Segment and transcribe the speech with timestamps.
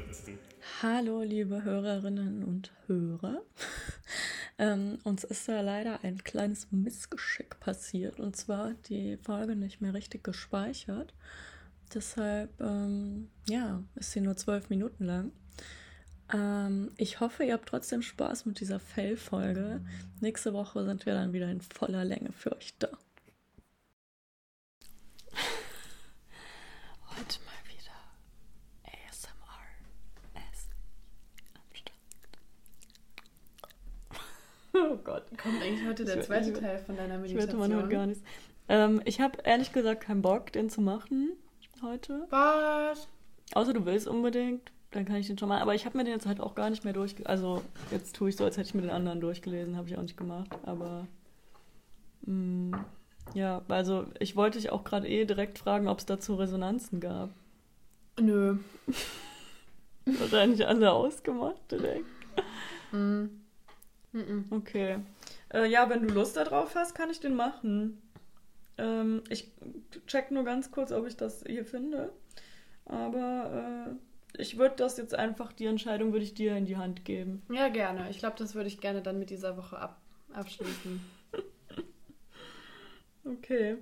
[0.00, 0.38] spritzen.
[0.80, 3.42] Hallo, liebe Hörerinnen und Hörer.
[4.58, 9.92] ähm, uns ist da leider ein kleines Missgeschick passiert und zwar die Folge nicht mehr
[9.92, 11.12] richtig gespeichert.
[11.92, 15.32] Deshalb, ähm, ja, ist sie nur zwölf Minuten lang.
[16.32, 19.82] Ähm, ich hoffe, ihr habt trotzdem Spaß mit dieser Fail-Folge.
[20.20, 22.88] Nächste Woche sind wir dann wieder in voller Länge für euch da.
[27.08, 27.92] Heute mal wieder
[29.10, 29.62] ASMR.
[34.92, 35.24] Oh Gott.
[35.42, 37.60] Kommt eigentlich heute der Ich- zweite ich- Teil von deiner Ich Meditation?
[37.60, 38.22] wette, man hört gar nichts.
[38.68, 41.32] Ähm, ich habe ehrlich gesagt keinen Bock, den zu machen
[41.82, 42.26] heute.
[42.30, 43.08] Was?
[43.54, 45.60] Außer du willst unbedingt, dann kann ich den schon mal.
[45.60, 47.26] Aber ich habe mir den jetzt halt auch gar nicht mehr durchgelesen.
[47.30, 49.76] Also jetzt tue ich so, als hätte ich mir den anderen durchgelesen.
[49.76, 50.50] Habe ich auch nicht gemacht.
[50.64, 51.06] Aber
[52.26, 52.84] mh,
[53.34, 57.30] ja, also ich wollte dich auch gerade eh direkt fragen, ob es dazu Resonanzen gab.
[58.20, 58.58] Nö.
[60.04, 62.04] Wahrscheinlich alle ausgemacht direkt.
[62.92, 63.26] Mm.
[64.12, 64.44] Mm-mm.
[64.50, 64.98] Okay.
[65.52, 68.00] Äh, ja, wenn du Lust darauf hast, kann ich den machen.
[68.78, 69.50] Ähm, ich
[70.06, 72.12] check nur ganz kurz, ob ich das hier finde.
[72.84, 73.96] Aber
[74.36, 77.42] äh, ich würde das jetzt einfach, die Entscheidung würde ich dir in die Hand geben.
[77.50, 78.10] Ja, gerne.
[78.10, 80.00] Ich glaube, das würde ich gerne dann mit dieser Woche ab
[80.32, 81.00] abschließen.
[83.24, 83.76] Okay.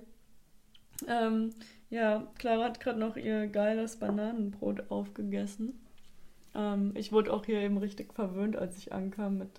[1.07, 1.49] Ähm,
[1.89, 5.79] ja, Clara hat gerade noch ihr geiles Bananenbrot aufgegessen.
[6.53, 9.49] Ähm, ich wurde auch hier eben richtig verwöhnt, als ich ankam mit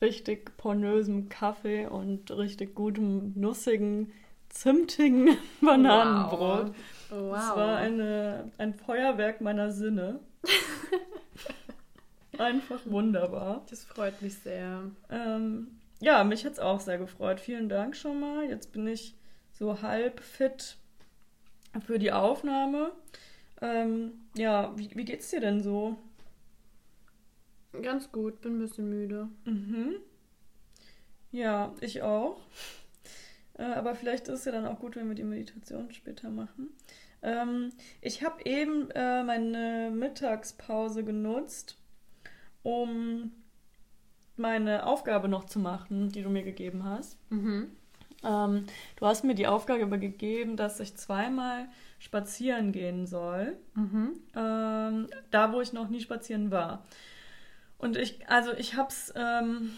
[0.00, 4.12] richtig pornösem Kaffee und richtig gutem, nussigen,
[4.48, 6.74] zimtigen Bananenbrot.
[7.10, 7.36] Wow.
[7.36, 10.20] Es war eine, ein Feuerwerk meiner Sinne.
[12.38, 13.64] Einfach wunderbar.
[13.68, 14.82] Das freut mich sehr.
[15.10, 17.40] Ähm, ja, mich hat es auch sehr gefreut.
[17.40, 18.48] Vielen Dank schon mal.
[18.48, 19.16] Jetzt bin ich
[19.52, 20.76] so halb fit
[21.84, 22.92] für die Aufnahme.
[23.60, 25.96] Ähm, ja, wie, wie geht's dir denn so?
[27.82, 29.28] Ganz gut, bin ein bisschen müde.
[29.44, 29.96] Mhm.
[31.30, 32.40] Ja, ich auch.
[33.54, 36.70] Äh, aber vielleicht ist es ja dann auch gut, wenn wir die Meditation später machen.
[37.22, 41.76] Ähm, ich habe eben äh, meine Mittagspause genutzt,
[42.62, 43.32] um
[44.36, 47.18] meine Aufgabe noch zu machen, die du mir gegeben hast.
[47.30, 47.72] Mhm.
[48.24, 48.66] Ähm,
[48.96, 51.68] du hast mir die Aufgabe gegeben, dass ich zweimal
[51.98, 53.56] spazieren gehen soll.
[53.74, 54.12] Mhm.
[54.34, 56.84] Ähm, da, wo ich noch nie spazieren war.
[57.78, 59.72] Und ich, also ich habe es ähm,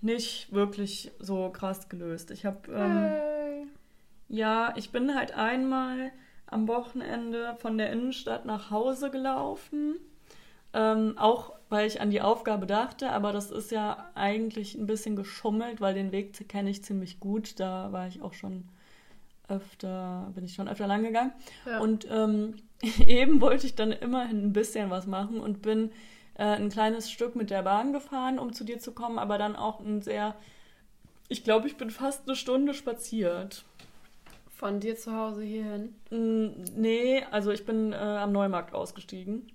[0.00, 2.30] nicht wirklich so krass gelöst.
[2.30, 3.68] Ich habe, ähm,
[4.28, 6.12] ja, ich bin halt einmal
[6.46, 9.96] am Wochenende von der Innenstadt nach Hause gelaufen.
[10.74, 15.16] Ähm, auch weil ich an die Aufgabe dachte, aber das ist ja eigentlich ein bisschen
[15.16, 17.58] geschummelt, weil den Weg kenne ich ziemlich gut.
[17.60, 18.68] Da war ich auch schon
[19.48, 21.32] öfter, bin ich schon öfter lang gegangen.
[21.66, 21.80] Ja.
[21.80, 22.56] Und ähm,
[23.06, 25.90] eben wollte ich dann immerhin ein bisschen was machen und bin
[26.38, 29.54] äh, ein kleines Stück mit der Bahn gefahren, um zu dir zu kommen, aber dann
[29.56, 30.34] auch ein sehr,
[31.28, 33.64] ich glaube, ich bin fast eine Stunde spaziert.
[34.50, 35.94] Von dir zu Hause hierhin.
[36.74, 39.52] Nee, also ich bin äh, am Neumarkt ausgestiegen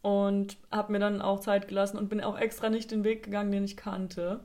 [0.00, 3.50] und habe mir dann auch Zeit gelassen und bin auch extra nicht den Weg gegangen,
[3.52, 4.40] den ich kannte.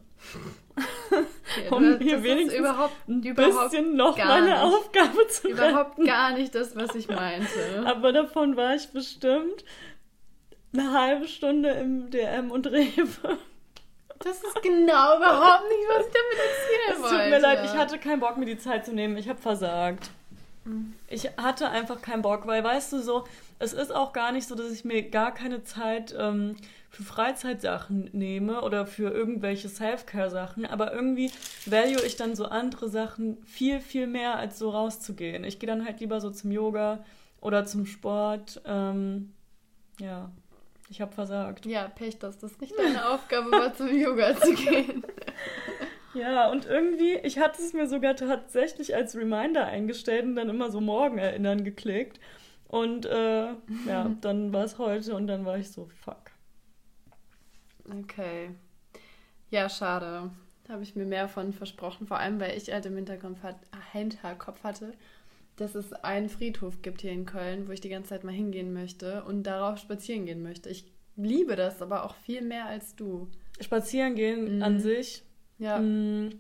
[1.12, 4.58] Okay, Um das wenigstens überhaupt, Ein überhaupt, bisschen noch meine nicht.
[4.60, 6.06] Aufgabe zu überhaupt retten.
[6.06, 7.48] gar nicht das, was ich meinte.
[7.86, 9.64] Aber davon war ich bestimmt
[10.74, 13.38] eine halbe Stunde im DM und Rewe.
[14.20, 17.30] Das ist genau überhaupt nicht, was ich damit Es erzählen tut wollte.
[17.30, 19.18] mir leid, ich hatte keinen Bock, mir die Zeit zu nehmen.
[19.18, 20.10] Ich habe versagt.
[20.66, 20.94] Mhm.
[21.10, 23.26] Ich hatte einfach keinen Bock, weil, weißt du, so,
[23.60, 26.56] es ist auch gar nicht so, dass ich mir gar keine Zeit ähm,
[26.90, 31.32] für Freizeitsachen nehme oder für irgendwelche Self-Care-Sachen, aber irgendwie
[31.66, 35.44] value ich dann so andere Sachen viel, viel mehr, als so rauszugehen.
[35.44, 37.04] Ich gehe dann halt lieber so zum Yoga
[37.42, 38.62] oder zum Sport.
[38.66, 39.34] Ähm,
[40.00, 40.32] ja,
[40.90, 41.66] ich habe versagt.
[41.66, 45.04] Ja, Pech, dass das nicht deine Aufgabe war, zum Yoga zu gehen.
[46.16, 50.70] Ja, und irgendwie, ich hatte es mir sogar tatsächlich als Reminder eingestellt und dann immer
[50.70, 52.20] so morgen erinnern geklickt.
[52.68, 53.48] Und äh,
[53.88, 56.32] ja, dann war es heute und dann war ich so, fuck.
[58.02, 58.52] Okay.
[59.50, 60.30] Ja, schade.
[60.66, 63.58] Da habe ich mir mehr von versprochen, vor allem weil ich halt im Hinterkopf, hat,
[63.92, 64.94] Hinterkopf hatte,
[65.56, 68.74] dass es einen Friedhof gibt hier in Köln, wo ich die ganze Zeit mal hingehen
[68.74, 70.70] möchte und darauf spazieren gehen möchte.
[70.70, 73.30] Ich liebe das aber auch viel mehr als du.
[73.60, 74.64] Spazieren gehen Mhm.
[74.64, 75.24] an sich.
[75.60, 76.32] Ja, mm,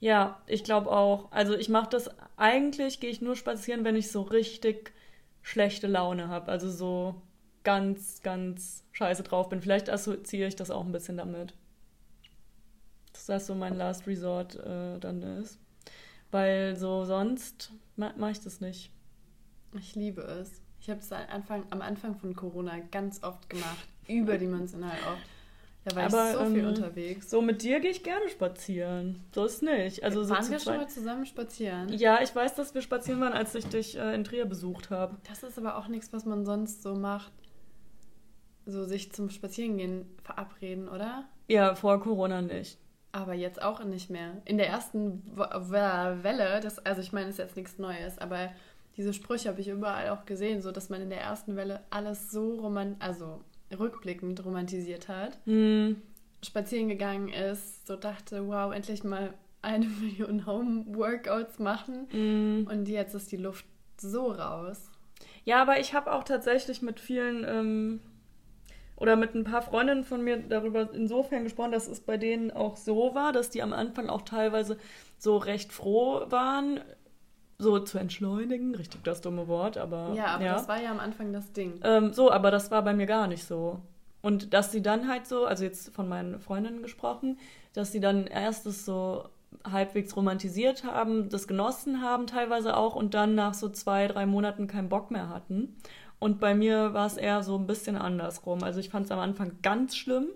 [0.00, 1.32] ja, ich glaube auch.
[1.32, 4.92] Also ich mache das, eigentlich gehe ich nur spazieren, wenn ich so richtig
[5.42, 6.50] schlechte Laune habe.
[6.52, 7.22] Also so
[7.64, 9.62] ganz, ganz scheiße drauf bin.
[9.62, 11.54] Vielleicht assoziiere ich das auch ein bisschen damit.
[13.12, 15.58] Dass das so mein Last Resort äh, dann ist.
[16.30, 18.90] Weil so sonst ma mache ich das nicht.
[19.78, 20.60] ich liebe es.
[20.80, 23.88] Ich habe es Anfang, am Anfang von Corona ganz oft gemacht.
[24.06, 25.26] Überdimensional oft.
[25.84, 27.30] Da war Aber, ich so viel ähm, unterwegs.
[27.30, 29.24] So mit dir gehe ich gerne spazieren.
[29.34, 30.04] So ist nicht.
[30.04, 31.88] Also so Waren zu wir schon mal zusammen spazieren?
[31.92, 35.16] Ja, ich weiß, dass wir spazieren waren, als ich dich äh, in Trier besucht habe.
[35.28, 37.32] Das ist aber auch nichts, was man sonst so macht.
[38.66, 41.24] So sich zum Spazierengehen verabreden, oder?
[41.48, 42.78] Ja, vor Corona nicht.
[43.12, 44.42] Aber jetzt auch nicht mehr.
[44.44, 48.50] In der ersten Welle, das, also ich meine, es ist jetzt nichts Neues, aber
[48.96, 52.30] diese Sprüche habe ich überall auch gesehen, so dass man in der ersten Welle alles
[52.30, 53.40] so roman also
[53.76, 56.02] rückblickend romantisiert hat, Hm.
[56.44, 62.06] spazieren gegangen ist, so dachte, wow, endlich mal eine Million Home-Workouts machen.
[62.10, 62.66] Hm.
[62.70, 63.64] Und jetzt ist die Luft
[63.96, 64.90] so raus.
[65.44, 68.00] Ja, aber ich habe auch tatsächlich mit vielen ähm,
[68.98, 72.76] oder mit ein paar Freundinnen von mir darüber insofern gesprochen, dass es bei denen auch
[72.76, 74.76] so war, dass die am Anfang auch teilweise
[75.18, 76.80] so recht froh waren,
[77.58, 78.74] so zu entschleunigen.
[78.74, 80.12] Richtig das dumme Wort, aber.
[80.14, 81.80] Ja, aber das war ja am Anfang das Ding.
[81.84, 83.80] Ähm, so, aber das war bei mir gar nicht so.
[84.20, 87.38] Und dass sie dann halt so, also jetzt von meinen Freundinnen gesprochen,
[87.74, 89.28] dass sie dann erst das so
[89.64, 94.66] halbwegs romantisiert haben, das genossen haben teilweise auch und dann nach so zwei, drei Monaten
[94.66, 95.76] keinen Bock mehr hatten.
[96.18, 98.62] Und bei mir war es eher so ein bisschen andersrum.
[98.62, 100.28] Also ich fand es am Anfang ganz schlimm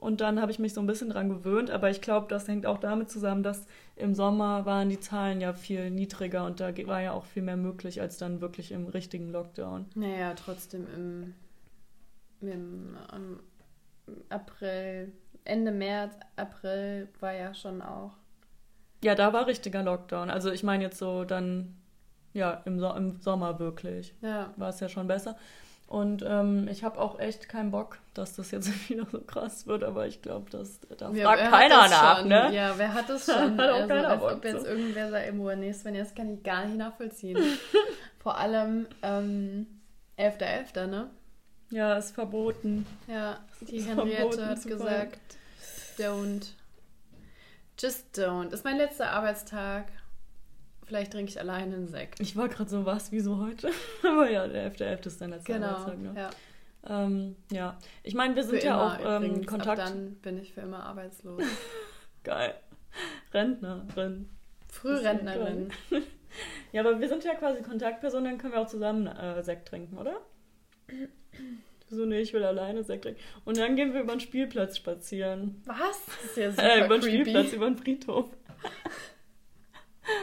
[0.00, 2.66] und dann habe ich mich so ein bisschen dran gewöhnt, aber ich glaube, das hängt
[2.66, 3.66] auch damit zusammen, dass
[3.96, 7.56] im Sommer waren die Zahlen ja viel niedriger und da war ja auch viel mehr
[7.56, 9.86] möglich als dann wirklich im richtigen Lockdown.
[9.96, 11.34] Naja, trotzdem im,
[12.40, 13.40] im ähm,
[14.28, 15.12] April,
[15.44, 18.12] Ende März, April war ja schon auch.
[19.02, 20.30] Ja, da war richtiger Lockdown.
[20.30, 21.76] Also ich meine jetzt so dann,
[22.32, 24.14] ja, im, so im Sommer wirklich.
[24.20, 24.52] Ja.
[24.56, 25.36] War es ja schon besser.
[25.86, 29.82] Und ähm, ich habe auch echt keinen Bock, dass das jetzt wieder so krass wird,
[29.82, 32.28] aber ich glaube, da fragt Wer- wer hat keiner das nach, schon?
[32.28, 32.50] ne?
[32.54, 33.56] Ja, wer hat das schon?
[33.58, 34.68] Hat auch also, keiner als Bock ob jetzt zu.
[34.70, 37.38] irgendwer sagt, irgendwo nee, Sven, das kann ich gar nicht nachvollziehen.
[38.18, 39.66] Vor allem ähm,
[40.18, 41.08] 11.11., ne?
[41.70, 42.86] Ja, ist verboten.
[43.06, 45.18] Ja, die ist Henriette hat gesagt,
[45.98, 46.52] don't.
[47.78, 48.52] Just don't.
[48.52, 49.86] Ist mein letzter Arbeitstag.
[50.88, 52.18] Vielleicht trinke ich alleine einen Sekt.
[52.18, 53.70] Ich war gerade so, was, wieso heute?
[54.02, 55.06] aber ja, der 11.11.
[55.06, 55.66] ist dein letzter Genau.
[55.66, 56.14] Arbeitstag, ne?
[56.16, 56.30] Ja.
[57.04, 59.46] Ähm, ja, ich meine, wir Für sind ja immer auch ähm, übrigens.
[59.46, 59.80] Kontakt.
[59.80, 61.42] Ab dann bin ich für immer arbeitslos.
[62.24, 62.54] Geil.
[63.32, 64.28] Rentnerin.
[64.68, 65.70] Frührentnerin.
[66.72, 69.96] Ja, aber wir sind ja quasi Kontaktpersonen, dann können wir auch zusammen äh, Sekt trinken,
[69.96, 70.20] oder?
[71.90, 73.18] So, nee, ich will alleine Sekt trinken.
[73.46, 75.62] Und dann gehen wir über den Spielplatz spazieren.
[75.64, 76.04] Was?
[76.04, 77.20] Das ist ja super Äh, über den creepy.
[77.22, 78.26] Spielplatz, über den Friedhof.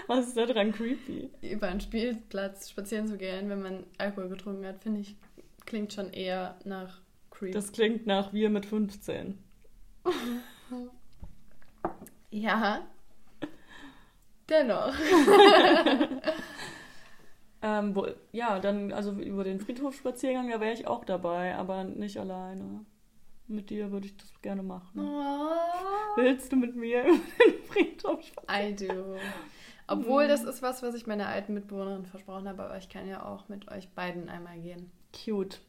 [0.07, 1.29] Was ist da dran creepy?
[1.41, 5.15] Über einen Spielplatz spazieren zu gehen, wenn man Alkohol getrunken hat, finde ich,
[5.65, 7.53] klingt schon eher nach creep.
[7.53, 9.37] Das klingt nach wir mit 15.
[12.31, 12.87] ja.
[14.47, 14.93] Dennoch.
[17.65, 22.19] Ähm, wo, ja, dann, also über den Friedhofspaziergang, da wäre ich auch dabei, aber nicht
[22.19, 22.85] alleine.
[23.47, 24.99] Mit dir würde ich das gerne machen.
[24.99, 26.15] Oh.
[26.15, 28.69] Willst du mit mir über den Friedhof spazieren?
[28.69, 29.17] I do.
[29.87, 33.25] Obwohl, das ist was, was ich meiner alten Mitbewohnerin versprochen habe, aber ich kann ja
[33.25, 34.91] auch mit euch beiden einmal gehen.
[35.13, 35.61] Cute.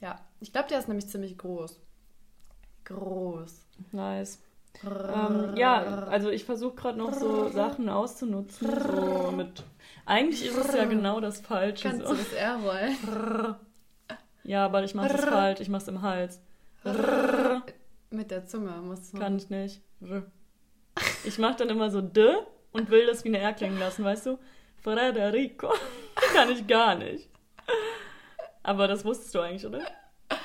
[0.00, 1.80] Ja, ich glaube, der ist nämlich ziemlich groß.
[2.84, 3.66] Groß.
[3.92, 4.40] Nice.
[4.84, 8.68] Ähm, ja, also ich versuche gerade noch so Sachen auszunutzen.
[8.80, 9.62] So mit.
[10.06, 11.88] Eigentlich ist es ja genau das Falsche.
[11.88, 12.14] Kannst So.
[12.14, 13.54] du das R rollen?
[14.44, 15.60] Ja, aber ich mache es falsch.
[15.60, 16.40] Ich mache es im Hals.
[18.10, 19.18] Mit der Zunge musst du.
[19.18, 19.82] Kann ich nicht.
[21.24, 22.34] Ich mache dann immer so D
[22.72, 24.38] und will das wie eine R klingen lassen, weißt du?
[24.82, 25.72] Federico.
[26.34, 27.28] Kann ich gar nicht.
[28.62, 29.80] Aber das wusstest du eigentlich, oder?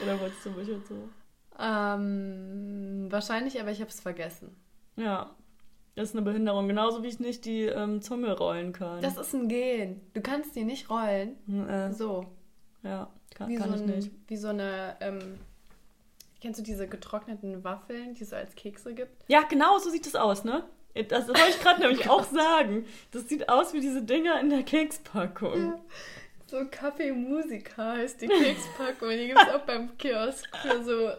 [0.03, 1.09] Oder wolltest du mich jetzt so?
[1.59, 4.55] Ähm, wahrscheinlich, aber ich habe es vergessen.
[4.95, 5.31] Ja.
[5.95, 6.67] Das ist eine Behinderung.
[6.67, 9.01] Genauso wie ich nicht die ähm, Zunge rollen kann.
[9.01, 10.01] Das ist ein Gen.
[10.13, 11.37] Du kannst die nicht rollen.
[11.67, 12.25] äh, So.
[12.83, 14.11] ja, kann, Wie, kann so, ich ein, nicht.
[14.27, 14.95] wie so eine.
[14.99, 15.39] Ähm,
[16.39, 19.23] kennst du diese getrockneten Waffeln, die es als Kekse gibt?
[19.27, 20.63] Ja, genau so sieht es aus, ne?
[21.03, 22.85] Das wollte ich gerade nämlich auch sagen.
[23.11, 25.81] Das sieht aus wie diese Dinger in der Kekspackung.
[26.47, 29.09] So Kaffee Musica heißt die Kekspackung.
[29.09, 31.11] Die gibt es auch beim Kiosk für so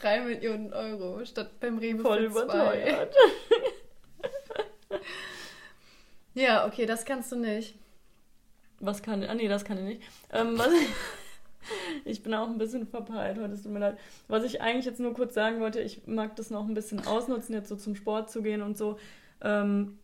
[0.00, 3.08] 3 Millionen Euro statt beim Rewe Voll für zwei.
[6.34, 7.74] Ja, okay, das kannst du nicht.
[8.80, 9.22] Was kann.
[9.24, 10.02] Ah, nee, das kann ich nicht.
[10.32, 10.68] Ähm, was,
[12.04, 13.96] ich bin auch ein bisschen verpeilt heute, es tut mir leid.
[14.28, 17.54] Was ich eigentlich jetzt nur kurz sagen wollte, ich mag das noch ein bisschen ausnutzen,
[17.54, 18.98] jetzt so zum Sport zu gehen und so.
[19.42, 19.98] Ähm,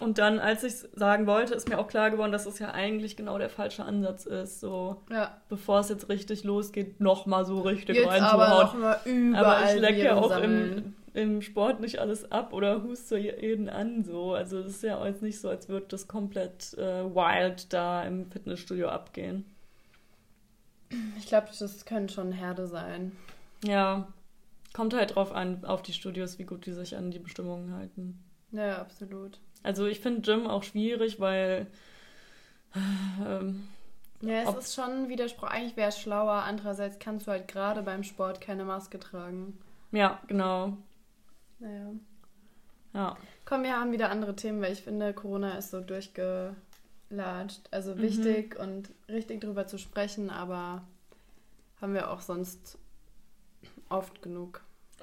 [0.00, 2.70] und dann, als ich es sagen wollte, ist mir auch klar geworden, dass es ja
[2.72, 4.58] eigentlich genau der falsche Ansatz ist.
[4.60, 5.36] So, Ja.
[5.48, 8.60] bevor es jetzt richtig losgeht, nochmal so richtig Jetzt aber reinzuhauen.
[8.62, 10.94] noch mal überall Aber ich lecke ja auch sammeln.
[11.14, 14.32] im, im Sport nicht alles ab oder huste jeden an so.
[14.32, 18.30] Also es ist ja jetzt nicht so, als würde das komplett äh, wild da im
[18.30, 19.44] Fitnessstudio abgehen.
[21.18, 23.12] Ich glaube, das können schon Herde sein.
[23.64, 24.08] Ja,
[24.72, 28.22] kommt halt drauf an, auf die Studios, wie gut die sich an die Bestimmungen halten.
[28.50, 29.38] Ja, absolut.
[29.62, 31.66] Also ich finde Gym auch schwierig, weil
[33.24, 33.68] ähm,
[34.20, 35.48] ja, es ist schon ein Widerspruch.
[35.48, 36.44] Eigentlich wäre es schlauer.
[36.44, 39.58] Andererseits kannst du halt gerade beim Sport keine Maske tragen.
[39.90, 40.76] Ja, genau.
[41.58, 41.90] Naja.
[42.94, 43.16] Ja.
[43.44, 45.80] Komm, wir haben wieder andere Themen, weil ich finde, Corona ist so
[47.12, 47.62] durchgelatscht.
[47.70, 48.02] Also mhm.
[48.02, 50.86] wichtig und richtig drüber zu sprechen, aber
[51.80, 52.78] haben wir auch sonst
[53.88, 54.62] oft genug.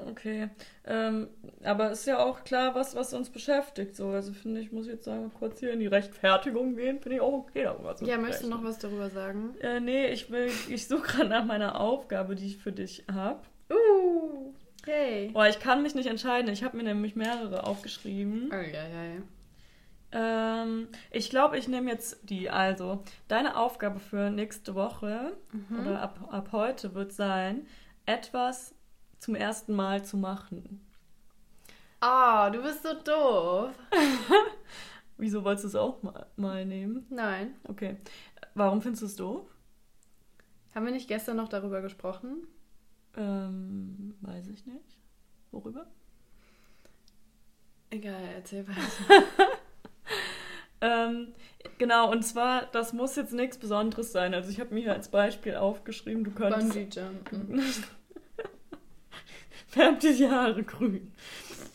[0.09, 0.49] Okay.
[0.85, 1.27] Ähm,
[1.61, 3.97] aber ist ja auch klar, was, was uns beschäftigt.
[3.97, 4.07] So.
[4.07, 7.33] Also finde ich, muss jetzt sagen, kurz hier in die Rechtfertigung gehen, finde ich auch
[7.33, 8.21] okay, darüber zu Ja, sprechen.
[8.21, 9.55] möchtest du noch was darüber sagen?
[9.59, 13.41] Äh, nee, ich will, ich suche gerade nach meiner Aufgabe, die ich für dich habe.
[13.69, 14.53] Uh,
[14.85, 15.31] hey.
[15.33, 16.49] Boah, ich kann mich nicht entscheiden.
[16.49, 18.49] Ich habe mir nämlich mehrere aufgeschrieben.
[18.53, 19.21] Oh, ja, ja, ja.
[20.11, 22.49] Ähm, ich glaube, ich nehme jetzt die.
[22.49, 25.79] Also, deine Aufgabe für nächste Woche mhm.
[25.79, 27.67] oder ab, ab heute wird sein,
[28.05, 28.73] etwas
[29.19, 30.85] zum ersten Mal zu machen.
[31.99, 33.77] Ah, oh, du bist so doof.
[35.17, 37.05] Wieso wolltest du es auch mal, mal nehmen?
[37.09, 37.55] Nein.
[37.65, 37.97] Okay.
[38.55, 39.45] Warum findest du es doof?
[40.73, 42.47] Haben wir nicht gestern noch darüber gesprochen?
[43.17, 44.97] Ähm, weiß ich nicht.
[45.51, 45.87] Worüber?
[47.89, 49.25] Egal, erzähl weiter.
[50.81, 51.27] ähm,
[51.77, 54.33] genau, und zwar, das muss jetzt nichts Besonderes sein.
[54.33, 56.73] Also ich habe mir hier als Beispiel aufgeschrieben, du könntest...
[56.73, 57.63] Bungee Jumpen.
[59.69, 61.11] färbt dir die Haare grün.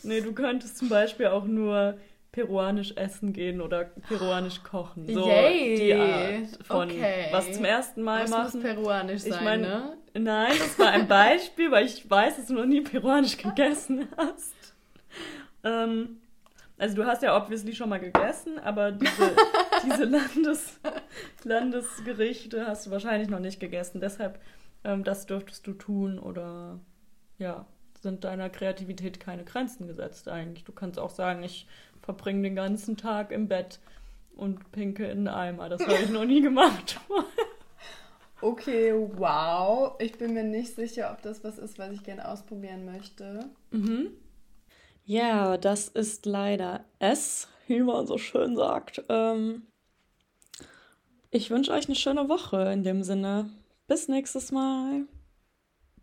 [0.03, 1.97] Nee, du könntest zum Beispiel auch nur
[2.31, 5.07] peruanisch essen gehen oder peruanisch kochen.
[5.07, 5.75] So Yay.
[5.77, 7.27] die Art von okay.
[7.31, 8.61] was zum ersten Mal was machen.
[8.61, 9.97] Muss peruanisch sein, ich mein, ne?
[10.13, 14.53] Nein, das war ein Beispiel, weil ich weiß, dass du noch nie peruanisch gegessen hast.
[15.63, 16.17] Ähm,
[16.77, 19.35] also du hast ja obviously schon mal gegessen, aber diese,
[19.85, 20.79] diese Landes,
[21.43, 24.01] Landesgerichte hast du wahrscheinlich noch nicht gegessen.
[24.01, 24.39] Deshalb,
[24.83, 26.79] ähm, das dürftest du tun oder
[27.37, 27.65] ja
[28.05, 30.63] sind deiner Kreativität keine Grenzen gesetzt eigentlich.
[30.63, 31.65] Du kannst auch sagen, ich
[32.03, 33.79] verbringe den ganzen Tag im Bett
[34.35, 35.69] und pinke in den Eimer.
[35.69, 36.99] Das habe ich noch nie gemacht.
[38.41, 39.95] okay, wow.
[39.97, 43.49] Ich bin mir nicht sicher, ob das was ist, was ich gerne ausprobieren möchte.
[43.71, 44.11] Mhm.
[45.07, 49.03] Ja, das ist leider es, wie man so schön sagt.
[49.07, 49.67] Ähm,
[51.29, 53.51] ich wünsche euch eine schöne Woche in dem Sinne.
[53.87, 55.03] Bis nächstes Mal.